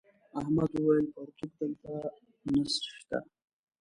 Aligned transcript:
احمد 0.39 0.71
وويل: 0.77 1.05
پرتوگ 1.15 1.51
دلته 1.61 1.91
نشته. 2.51 3.17